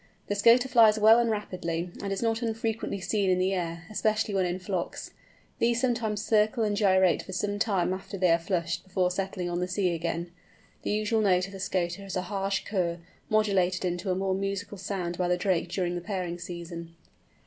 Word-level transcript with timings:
The 0.29 0.33
Scoter 0.35 0.67
flies 0.67 0.97
well 0.97 1.19
and 1.19 1.29
rapidly, 1.29 1.91
and 2.01 2.11
is 2.11 2.23
not 2.23 2.41
unfrequently 2.41 2.99
seen 2.99 3.29
in 3.29 3.37
the 3.37 3.53
air, 3.53 3.83
especially 3.91 4.33
when 4.33 4.47
in 4.47 4.57
flocks. 4.57 5.11
These 5.59 5.79
sometimes 5.79 6.23
circle 6.25 6.63
and 6.63 6.75
gyrate 6.75 7.21
for 7.21 7.33
some 7.33 7.59
time 7.59 7.93
after 7.93 8.17
they 8.17 8.31
are 8.31 8.39
flushed 8.39 8.83
before 8.83 9.11
settling 9.11 9.47
on 9.47 9.59
the 9.59 9.67
sea 9.67 9.93
again. 9.93 10.31
The 10.81 10.89
usual 10.89 11.21
note 11.21 11.45
of 11.45 11.53
the 11.53 11.59
Scoter 11.59 12.03
is 12.03 12.15
a 12.15 12.23
harsh 12.23 12.63
kurr, 12.65 12.97
modulated 13.29 13.85
into 13.85 14.09
a 14.09 14.15
more 14.15 14.33
musical 14.33 14.79
sound 14.79 15.19
by 15.19 15.27
the 15.27 15.37
drake 15.37 15.69
during 15.69 15.93
the 15.93 16.01
pairing 16.01 16.39
season. 16.39 16.95